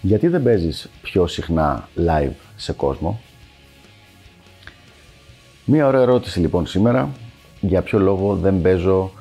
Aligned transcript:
Γιατί 0.00 0.28
δεν 0.28 0.42
παίζεις 0.42 0.88
πιο 1.02 1.26
συχνά 1.26 1.88
live 1.96 2.32
σε 2.56 2.72
κόσμο; 2.72 3.20
Μία 5.64 5.86
ωραία 5.86 6.00
ερώτηση 6.00 6.40
λοιπόν 6.40 6.66
σήμερα. 6.66 7.10
Για 7.60 7.82
ποιο 7.82 7.98
λόγο 7.98 8.36
δεν 8.36 8.60
παίζω 8.60 9.12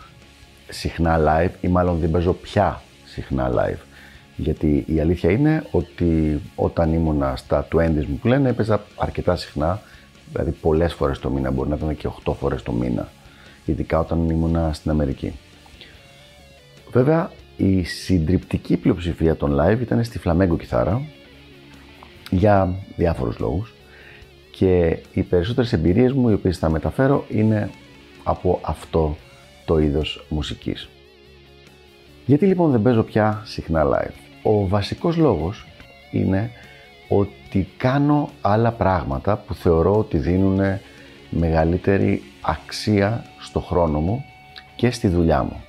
συχνά 0.70 1.20
live 1.20 1.52
ή 1.62 1.68
μάλλον 1.68 2.00
δεν 2.00 2.12
παίζω 2.12 2.34
πια 2.34 2.82
συχνά 3.06 3.52
live; 3.54 3.80
Γιατί 4.36 4.84
η 4.88 5.00
αλήθεια 5.00 5.32
είναι 5.32 5.64
ότι 5.72 6.42
όταν 6.56 6.94
ήμουνα 6.94 7.36
στα 7.36 7.68
20s 7.72 8.06
μου 8.06 8.18
που 8.22 8.28
λένε 8.28 8.50
έπαιζα 8.50 8.84
αρκετά 8.96 9.36
συχνά, 9.36 9.82
δηλαδή 10.32 10.52
πολλές 10.52 10.94
φορές 10.94 11.20
το 11.20 11.30
μήνα, 11.30 11.52
μπορεί 11.52 11.70
να 11.70 11.76
ήταν 11.76 11.96
και 11.96 12.10
8 12.26 12.34
φορές 12.40 12.64
το 12.64 12.72
μήνα, 12.72 13.08
ειδικά 13.66 14.00
όταν 14.00 14.30
ήμουνα 14.30 14.74
στην 14.74 14.92
Αμερική. 14.92 15.34
Βέβαια, 16.92 17.32
η 17.60 17.84
συντριπτική 17.84 18.78
πλειοψηφία 18.78 19.36
των 19.36 19.58
live 19.60 19.80
ήταν 19.82 20.04
στη 20.04 20.20
φλαμέγκο 20.20 20.58
κιθάρα 20.58 21.02
για 22.30 22.76
διάφορους 22.96 23.40
λόγους 23.40 23.74
και 24.52 24.98
οι 25.14 25.22
περισσότερες 25.22 25.74
εμπειρίες 25.74 26.14
μου 26.14 26.30
οι 26.30 26.34
οποίες 26.34 26.58
θα 26.58 26.70
μεταφέρω 26.70 27.26
είναι 27.30 27.70
από 28.24 28.60
αυτό 28.64 29.18
το 29.66 29.78
είδος 29.78 30.26
μουσικής. 30.30 30.90
Γιατί 32.26 32.46
λοιπόν 32.46 32.72
δεν 32.72 32.82
παίζω 32.82 33.04
πια 33.04 33.42
συχνά 33.46 33.84
live; 33.86 34.14
Ο 34.44 34.68
βασικός 34.68 35.18
λόγος 35.18 35.66
είναι 36.12 36.52
ότι 37.10 37.68
κάνω 37.78 38.30
άλλα 38.42 38.72
πράγματα 38.72 39.38
που 39.38 39.54
θεωρώ 39.54 39.98
ότι 39.98 40.18
δίνουν 40.18 40.60
μεγαλύτερη 41.30 42.24
αξία 42.42 43.26
στο 43.40 43.60
χρόνο 43.60 44.00
μου 44.00 44.26
και 44.76 44.92
στη 44.92 45.08
δουλειά 45.08 45.44
μου. 45.44 45.64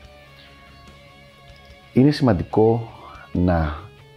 Είναι 1.92 2.10
σημαντικό 2.10 2.88
να 3.32 3.76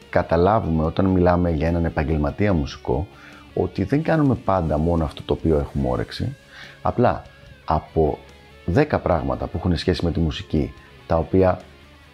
καταλάβουμε 0.10 0.84
όταν 0.84 1.06
μιλάμε 1.06 1.52
για 1.52 1.68
έναν 1.68 1.86
επαγγελματία 1.86 2.54
μουσικό 2.54 3.08
ότι 3.54 3.84
δεν 3.84 4.04
κάνουμε 4.04 4.36
πάντα 4.36 4.78
μόνο 4.78 5.04
αυτό 5.04 5.22
το 5.24 5.34
οποίο 5.34 5.58
έχουμε 5.58 5.90
όρεξη. 5.90 6.36
Απλά 6.82 7.22
από 7.66 8.18
10 8.76 9.00
πράγματα 9.04 9.48
που 9.48 9.58
έχουν 9.58 9.78
σχέση 9.78 10.06
με 10.06 10.12
τη 10.12 10.20
μουσική, 10.20 10.74
τα 11.08 11.18
οποία 11.18 11.60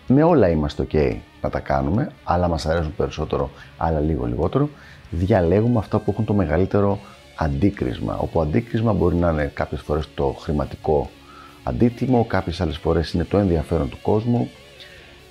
με 0.08 0.24
όλα 0.24 0.50
είμαστε 0.50 0.88
ok 0.92 1.16
να 1.42 1.50
τα 1.50 1.60
κάνουμε, 1.60 2.12
αλλά 2.24 2.48
μας 2.48 2.66
αρέσουν 2.66 2.96
περισσότερο, 2.96 3.50
άλλα 3.78 4.00
λίγο 4.00 4.26
λιγότερο, 4.26 4.70
διαλέγουμε 5.10 5.80
αυτά 5.80 6.00
που 6.00 6.12
έχουν 6.12 6.26
το 6.26 6.34
μεγαλύτερο 6.34 7.00
αντίκρισμα. 7.36 8.18
Όπου 8.18 8.42
αντίκρισμα 8.42 8.94
μπορεί 8.94 9.16
να 9.16 9.30
είναι 9.30 9.52
κάποιες 9.54 9.82
φορές 9.82 10.10
το 10.16 10.36
χρηματικό 10.40 11.10
αντίτιμο, 11.64 12.26
κάποιες 12.26 12.62
άλλες 12.62 12.78
φορές 12.78 13.12
είναι 13.12 13.24
το 13.24 13.38
ενδιαφέρον 13.38 13.90
του 13.90 13.98
κόσμου, 14.02 14.50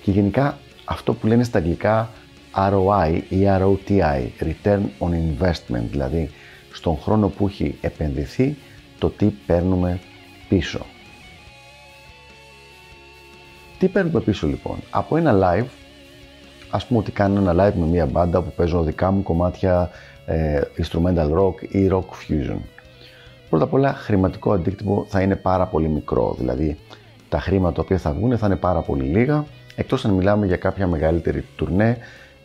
και 0.01 0.11
γενικά 0.11 0.57
αυτό 0.85 1.13
που 1.13 1.27
λένε 1.27 1.43
στα 1.43 1.57
αγγλικά 1.57 2.09
ROI 2.55 3.21
ή 3.29 3.37
ROTI, 3.45 4.27
Return 4.39 4.81
on 4.99 5.11
Investment, 5.11 5.83
δηλαδή 5.91 6.29
στον 6.73 6.97
χρόνο 6.97 7.27
που 7.27 7.47
έχει 7.47 7.77
επενδυθεί 7.81 8.57
το 8.99 9.09
τι 9.09 9.25
παίρνουμε 9.25 9.99
πίσω. 10.49 10.85
Τι 13.79 13.87
παίρνουμε 13.87 14.19
πίσω 14.19 14.47
λοιπόν, 14.47 14.77
από 14.89 15.17
ένα 15.17 15.33
live, 15.33 15.67
ας 16.69 16.85
πούμε 16.85 16.99
ότι 16.99 17.11
κάνω 17.11 17.49
ένα 17.49 17.67
live 17.67 17.73
με 17.73 17.85
μια 17.85 18.05
μπάντα 18.05 18.41
που 18.41 18.51
παίζω 18.55 18.83
δικά 18.83 19.11
μου 19.11 19.23
κομμάτια 19.23 19.89
ε, 20.25 20.61
instrumental 20.77 21.31
rock 21.37 21.53
ή 21.69 21.89
rock 21.91 21.99
fusion. 21.99 22.57
Πρώτα 23.49 23.63
απ' 23.63 23.73
όλα 23.73 23.93
χρηματικό 23.93 24.51
αντίκτυπο 24.51 25.05
θα 25.07 25.21
είναι 25.21 25.35
πάρα 25.35 25.65
πολύ 25.65 25.87
μικρό, 25.87 26.35
δηλαδή 26.39 26.77
τα 27.29 27.39
χρήματα 27.39 27.73
τα 27.73 27.81
οποία 27.81 27.97
θα 27.97 28.11
βγουν 28.11 28.37
θα 28.37 28.45
είναι 28.45 28.55
πάρα 28.55 28.81
πολύ 28.81 29.03
λίγα 29.03 29.45
εκτός 29.79 30.05
αν 30.05 30.11
μιλάμε 30.11 30.45
για 30.45 30.57
κάποια 30.57 30.87
μεγαλύτερη 30.87 31.45
τουρνέ 31.55 31.97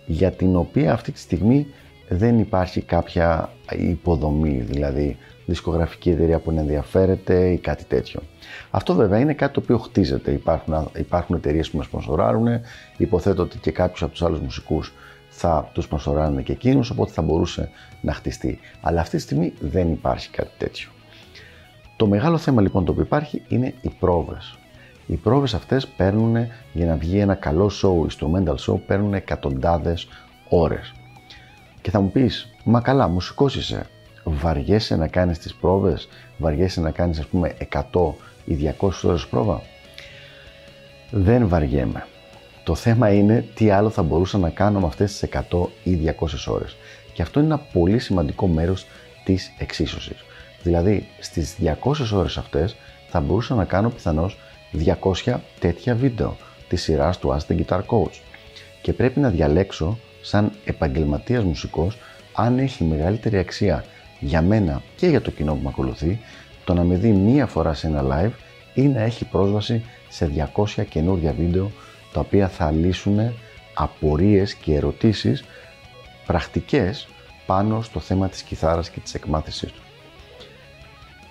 για 0.07 0.31
την 0.31 0.57
οποία 0.57 0.93
αυτή 0.93 1.13
τη 1.13 1.19
στιγμή 1.19 1.67
δεν 2.09 2.39
υπάρχει 2.39 2.81
κάποια 2.81 3.51
υποδομή, 3.71 4.61
δηλαδή 4.61 5.17
δισκογραφική 5.47 6.11
εταιρεία 6.11 6.39
που 6.39 6.51
ενδιαφέρεται 6.51 7.49
ή 7.49 7.59
κάτι 7.59 7.85
τέτοιο. 7.85 8.21
Αυτό 8.71 8.95
βέβαια 8.95 9.19
είναι 9.19 9.35
κάτι 9.35 9.55
το 9.55 9.61
οποίο 9.61 9.79
χτίζεται. 9.79 10.31
Υπάρχουν, 10.31 10.91
υπάρχουν 10.97 11.37
εταιρείες 11.37 11.71
που 11.71 11.77
με 11.77 11.85
σπονσοράρουν. 11.85 12.47
Υποθέτω 12.97 13.43
ότι 13.43 13.59
και 13.59 13.71
κάποιους 13.71 14.03
από 14.03 14.11
τους 14.13 14.23
άλλους 14.23 14.41
μουσικούς 14.41 14.93
θα 15.29 15.71
τους 15.73 15.85
σπονσοράρουν 15.85 16.43
και 16.43 16.53
εκείνους, 16.53 16.91
οπότε 16.91 17.13
θα 17.13 17.23
μπορούσε 17.23 17.71
να 18.01 18.13
χτιστεί. 18.13 18.59
Αλλά 18.81 19.01
αυτή 19.01 19.17
τη 19.17 19.23
στιγμή 19.23 19.53
δεν 19.61 19.93
υπάρχει 19.93 20.31
κάτι 20.31 20.53
τέτοιο. 20.59 20.89
Το 21.97 22.07
μεγάλο 22.07 22.39
θέμα 22.39 22.63
λοιπόν 22.63 22.85
το 22.85 22.91
οποίο 22.93 23.05
υπάρχει 23.05 23.43
είναι 23.49 23.75
οι 23.81 23.89
πρόβες. 23.99 24.59
Οι 25.07 25.17
πρόβες 25.17 25.55
αυτές 25.55 25.87
παίρνουν, 25.87 26.37
για 26.73 26.87
να 26.87 26.97
βγει 26.97 27.19
ένα 27.19 27.35
καλό 27.35 27.71
show, 27.83 28.07
instrumental 28.07 28.55
show, 28.55 28.81
παίρνουν 28.87 29.15
εκατοντάδες 29.15 30.09
ώρες. 30.49 30.93
Και 31.81 31.91
θα 31.91 32.01
μου 32.01 32.11
πεις, 32.11 32.55
μα 32.65 32.81
καλά, 32.81 33.09
μουσικός 33.09 33.57
είσαι, 33.57 33.87
βαριέσαι 34.25 34.97
να 34.97 35.09
κάνεις 35.09 35.39
τις 35.39 35.55
πρόβες, 35.55 36.09
βαριέσαι 36.39 36.81
να 36.81 36.91
κάνεις 36.91 37.19
ας 37.19 37.27
πούμε 37.27 37.55
100 37.59 38.15
ή 38.45 38.55
200 38.55 39.05
ώρες 39.09 39.27
πρόβα; 39.27 39.63
Δεν 41.11 41.49
βαριέμαι. 41.49 42.07
Το 42.65 42.75
θέμα 42.75 43.13
είναι 43.13 43.45
τι 43.55 43.71
άλλο 43.71 43.91
θα 43.91 44.03
μπορούσα 44.03 44.39
να 44.39 44.51
κάνω 44.51 44.81
με 44.81 44.87
αυτές 44.87 45.11
τις 45.11 45.23
100 45.23 45.71
ή 45.83 45.95
200 45.95 46.47
ώρες. 46.49 46.77
Και 47.13 47.23
αυτό 47.23 47.41
είναι 47.41 47.55
ένα 47.55 47.63
πολύ 47.73 47.99
σημαντικό 47.99 48.47
μέρος 48.47 48.87
της 49.25 49.53
εξίσωσης. 49.59 50.25
Δηλαδή, 50.63 51.07
στις 51.21 51.57
200 51.59 52.13
ώρες 52.13 52.37
αυτές 52.37 52.77
θα 53.09 53.21
μπορούσα 53.21 53.55
να 53.55 53.65
κάνω 53.65 53.91
πιθανώς 53.91 54.39
200 55.25 55.35
τέτοια 55.59 55.95
βίντεο 55.95 56.37
της 56.69 56.83
σειράς 56.83 57.19
του 57.19 57.37
Ask 57.37 57.53
the 57.53 57.65
Guitar 57.65 57.81
Coach 57.87 58.21
και 58.83 58.93
πρέπει 58.93 59.21
να 59.21 59.29
διαλέξω 59.29 59.99
σαν 60.21 60.53
επαγγελματίας 60.65 61.45
μουσικός 61.45 61.99
αν 62.33 62.59
έχει 62.59 62.85
μεγαλύτερη 62.85 63.39
αξία 63.39 63.85
για 64.21 64.43
μένα 64.43 64.83
και 64.97 65.07
για 65.07 65.21
το 65.21 65.31
κοινό 65.31 65.55
που 65.55 65.61
με 65.63 65.69
ακολουθεί 65.69 66.21
το 66.65 66.75
να 66.75 66.83
με 66.83 66.97
δει 66.97 67.11
μία 67.13 67.47
φορά 67.47 67.75
σε 67.75 67.87
ένα 67.87 68.05
live 68.11 68.33
ή 68.75 68.83
να 68.83 69.01
έχει 69.01 69.25
πρόσβαση 69.25 69.85
σε 70.09 70.51
200 70.55 70.85
καινούργια 70.89 71.33
βίντεο 71.33 71.71
τα 72.13 72.21
οποία 72.21 72.49
θα 72.49 72.71
λύσουν 72.71 73.35
απορίες 73.75 74.55
και 74.55 74.75
ερωτήσεις 74.75 75.45
πρακτικές 76.27 77.09
πάνω 77.47 77.83
στο 77.83 78.01
θέμα 78.01 78.29
της 78.29 78.43
κιθάρας 78.43 78.91
και 78.91 79.01
της 79.01 79.15
εκμάθησής 79.15 79.73
του. 79.73 79.83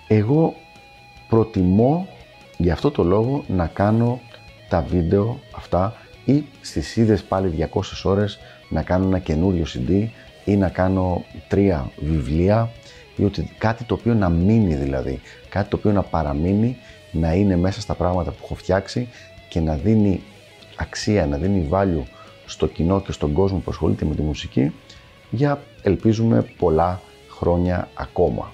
Εγώ 0.08 0.54
προτιμώ 1.28 2.08
Γι' 2.56 2.70
αυτό 2.70 2.90
το 2.90 3.02
λόγο 3.02 3.44
να 3.48 3.66
κάνω 3.66 4.20
τα 4.68 4.80
βίντεο 4.82 5.38
αυτά 5.56 5.94
ή 6.24 6.44
στις 6.60 6.96
ίδιες 6.96 7.22
πάλι 7.22 7.68
200 7.74 7.80
ώρες 8.02 8.38
να 8.68 8.82
κάνω 8.82 9.06
ένα 9.06 9.18
καινούριο 9.18 9.64
CD 9.74 10.08
ή 10.44 10.56
να 10.56 10.68
κάνω 10.68 11.24
τρία 11.48 11.90
βιβλία 11.96 12.70
ή 13.16 13.24
ότι 13.24 13.50
κάτι 13.58 13.84
το 13.84 13.94
οποίο 13.94 14.14
να 14.14 14.28
μείνει 14.28 14.74
δηλαδή, 14.74 15.20
κάτι 15.48 15.68
το 15.68 15.76
οποίο 15.76 15.92
να 15.92 16.02
παραμείνει, 16.02 16.76
να 17.12 17.32
είναι 17.32 17.56
μέσα 17.56 17.80
στα 17.80 17.94
πράγματα 17.94 18.30
που 18.30 18.38
έχω 18.42 18.54
φτιάξει 18.54 19.08
και 19.48 19.60
να 19.60 19.74
δίνει 19.74 20.22
αξία, 20.76 21.26
να 21.26 21.36
δίνει 21.36 21.68
value 21.70 22.02
στο 22.46 22.66
κοινό 22.66 23.00
και 23.00 23.12
στον 23.12 23.32
κόσμο 23.32 23.58
που 23.58 23.70
ασχολείται 23.70 24.04
με 24.04 24.14
τη 24.14 24.22
μουσική 24.22 24.72
για 25.30 25.62
ελπίζουμε 25.82 26.46
πολλά 26.58 27.00
χρόνια 27.28 27.88
ακόμα 27.94 28.52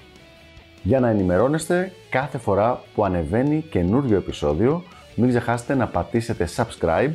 για 0.83 0.99
να 0.99 1.09
ενημερώνεστε 1.09 1.91
κάθε 2.09 2.37
φορά 2.37 2.81
που 2.95 3.05
ανεβαίνει 3.05 3.65
καινούριο 3.69 4.17
επεισόδιο. 4.17 4.83
Μην 5.15 5.29
ξεχάσετε 5.29 5.75
να 5.75 5.87
πατήσετε 5.87 6.47
subscribe 6.55 7.13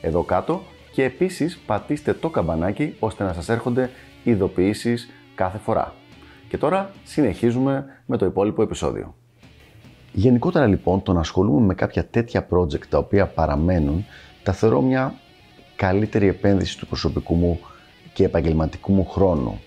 εδώ 0.00 0.22
κάτω 0.22 0.62
και 0.92 1.04
επίσης 1.04 1.58
πατήστε 1.66 2.12
το 2.12 2.28
καμπανάκι 2.28 2.94
ώστε 2.98 3.24
να 3.24 3.32
σας 3.32 3.48
έρχονται 3.48 3.90
ειδοποιήσεις 4.24 5.10
κάθε 5.34 5.58
φορά. 5.58 5.94
Και 6.48 6.58
τώρα 6.58 6.90
συνεχίζουμε 7.04 7.84
με 8.06 8.16
το 8.16 8.26
υπόλοιπο 8.26 8.62
επεισόδιο. 8.62 9.14
Γενικότερα 10.12 10.66
λοιπόν 10.66 11.02
το 11.02 11.12
να 11.12 11.20
ασχολούμαι 11.20 11.66
με 11.66 11.74
κάποια 11.74 12.06
τέτοια 12.06 12.46
project 12.50 12.86
τα 12.88 12.98
οποία 12.98 13.26
παραμένουν 13.26 14.04
τα 14.42 14.52
θεωρώ 14.52 14.80
μια 14.80 15.14
καλύτερη 15.76 16.26
επένδυση 16.28 16.78
του 16.78 16.86
προσωπικού 16.86 17.34
μου 17.34 17.60
και 18.12 18.24
επαγγελματικού 18.24 18.92
μου 18.92 19.06
χρόνου 19.06 19.60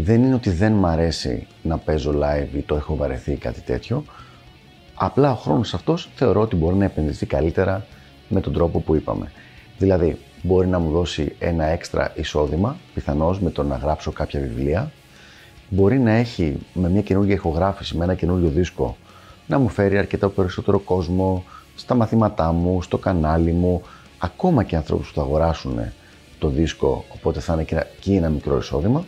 δεν 0.00 0.22
είναι 0.22 0.34
ότι 0.34 0.50
δεν 0.50 0.72
μ' 0.72 0.86
αρέσει 0.86 1.46
να 1.62 1.78
παίζω 1.78 2.14
live 2.22 2.56
ή 2.56 2.60
το 2.60 2.74
έχω 2.74 2.96
βαρεθεί 2.96 3.32
ή 3.32 3.36
κάτι 3.36 3.60
τέτοιο. 3.60 4.04
Απλά 4.94 5.30
ο 5.32 5.34
χρόνος 5.34 5.74
αυτός 5.74 6.08
θεωρώ 6.14 6.40
ότι 6.40 6.56
μπορεί 6.56 6.76
να 6.76 6.84
επενδυθεί 6.84 7.26
καλύτερα 7.26 7.86
με 8.28 8.40
τον 8.40 8.52
τρόπο 8.52 8.80
που 8.80 8.94
είπαμε. 8.94 9.32
Δηλαδή, 9.78 10.18
μπορεί 10.42 10.66
να 10.66 10.78
μου 10.78 10.90
δώσει 10.90 11.34
ένα 11.38 11.64
έξτρα 11.64 12.12
εισόδημα, 12.14 12.76
πιθανώς 12.94 13.40
με 13.40 13.50
το 13.50 13.62
να 13.62 13.76
γράψω 13.76 14.12
κάποια 14.12 14.40
βιβλία 14.40 14.92
μπορεί 15.68 15.98
να 15.98 16.10
έχει 16.10 16.58
με 16.72 16.88
μια 16.88 17.02
καινούργια 17.02 17.34
ηχογράφηση, 17.34 17.96
με 17.96 18.04
ένα 18.04 18.14
καινούργιο 18.14 18.48
δίσκο, 18.48 18.96
να 19.46 19.58
μου 19.58 19.68
φέρει 19.68 19.98
αρκετά 19.98 20.28
περισσότερο 20.28 20.78
κόσμο 20.78 21.44
στα 21.74 21.94
μαθήματά 21.94 22.52
μου, 22.52 22.82
στο 22.82 22.98
κανάλι 22.98 23.52
μου, 23.52 23.82
ακόμα 24.18 24.64
και 24.64 24.76
ανθρώπους 24.76 25.08
που 25.08 25.14
θα 25.14 25.20
αγοράσουν 25.20 25.78
το 26.38 26.48
δίσκο, 26.48 27.04
οπότε 27.14 27.40
θα 27.40 27.52
είναι 27.52 27.64
και 27.64 27.76
εκεί 27.96 28.14
ένα 28.14 28.28
μικρό 28.28 28.56
εισόδημα. 28.56 29.04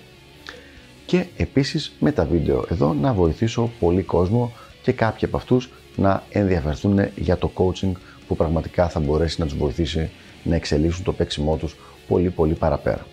Και 1.11 1.27
επίσης 1.37 1.93
με 2.01 2.13
τα 2.13 2.25
βίντεο 2.25 2.65
εδώ 2.69 2.93
να 2.95 3.13
βοηθήσω 3.13 3.71
πολύ 3.81 4.03
κόσμο 4.03 4.53
και 4.83 4.93
κάποιοι 4.93 5.25
από 5.25 5.37
αυτούς 5.37 5.71
να 5.97 6.23
ενδιαφερθούν 6.31 6.99
για 7.17 7.37
το 7.37 7.53
coaching 7.55 7.93
που 8.27 8.37
πραγματικά 8.37 8.89
θα 8.89 9.01
μπορέσει 9.01 9.41
να 9.41 9.47
τους 9.47 9.57
βοηθήσει 9.57 10.11
να 10.43 10.55
εξελίσσουν 10.55 11.05
το 11.05 11.13
παίξιμό 11.13 11.57
τους 11.57 11.77
πολύ 12.09 12.31
πολύ 12.31 12.55
παραπέρα. 12.55 13.07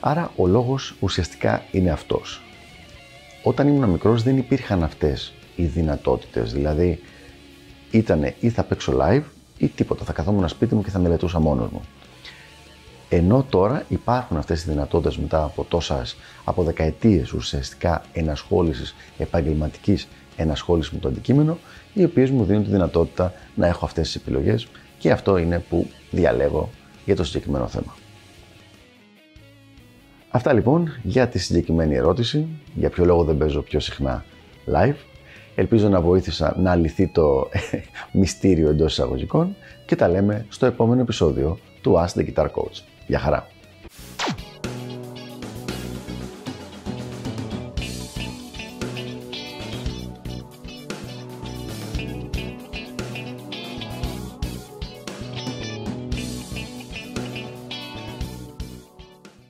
Άρα 0.00 0.32
ο 0.36 0.46
λόγος 0.46 0.94
ουσιαστικά 1.00 1.62
είναι 1.70 1.90
αυτός. 1.90 2.42
Όταν 3.42 3.68
ήμουν 3.68 3.88
μικρός 3.88 4.22
δεν 4.22 4.36
υπήρχαν 4.36 4.82
αυτές 4.82 5.32
οι 5.56 5.64
δυνατότητες, 5.64 6.52
δηλαδή 6.52 7.00
ήτανε 7.90 8.34
ή 8.40 8.48
θα 8.48 8.62
παίξω 8.62 8.92
live 9.00 9.22
ή 9.58 9.68
τίποτα, 9.68 10.04
θα 10.04 10.12
καθόμουν 10.12 10.48
σπίτι 10.48 10.74
μου 10.74 10.82
και 10.82 10.90
θα 10.90 10.98
μελετούσα 10.98 11.40
μόνος 11.40 11.70
μου. 11.70 11.80
Ενώ 13.14 13.46
τώρα 13.50 13.84
υπάρχουν 13.88 14.36
αυτές 14.36 14.64
οι 14.64 14.70
δυνατότητες 14.70 15.16
μετά 15.16 15.44
από 15.44 15.64
τόσες, 15.64 16.16
από 16.44 16.62
δεκαετίες 16.62 17.32
ουσιαστικά 17.32 18.04
ενασχόλησης, 18.12 18.94
επαγγελματικής 19.18 20.08
ενασχόλησης 20.36 20.92
με 20.92 20.98
το 20.98 21.08
αντικείμενο, 21.08 21.58
οι 21.92 22.04
οποίες 22.04 22.30
μου 22.30 22.44
δίνουν 22.44 22.64
τη 22.64 22.70
δυνατότητα 22.70 23.32
να 23.54 23.66
έχω 23.66 23.84
αυτές 23.84 24.06
τις 24.06 24.14
επιλογές 24.14 24.66
και 24.98 25.10
αυτό 25.10 25.36
είναι 25.36 25.58
που 25.58 25.86
διαλέγω 26.10 26.70
για 27.04 27.16
το 27.16 27.24
συγκεκριμένο 27.24 27.66
θέμα. 27.66 27.94
Αυτά 30.30 30.52
λοιπόν 30.52 30.98
για 31.02 31.28
τη 31.28 31.38
συγκεκριμένη 31.38 31.94
ερώτηση, 31.94 32.46
για 32.74 32.90
ποιο 32.90 33.04
λόγο 33.04 33.24
δεν 33.24 33.36
παίζω 33.36 33.62
πιο 33.62 33.80
συχνά 33.80 34.24
live. 34.72 34.96
Ελπίζω 35.54 35.88
να 35.88 36.00
βοήθησα 36.00 36.56
να 36.58 36.74
λυθεί 36.74 37.08
το 37.08 37.48
μυστήριο 38.20 38.68
εντός 38.68 38.92
εισαγωγικών 38.92 39.56
και 39.86 39.96
τα 39.96 40.08
λέμε 40.08 40.46
στο 40.48 40.66
επόμενο 40.66 41.00
επεισόδιο 41.00 41.58
του 41.80 41.94
Ask 41.94 42.20
the 42.20 42.34
Guitar 42.34 42.46
Coach. 42.46 42.91
Γεια 43.06 43.18
χαρά! 43.18 43.46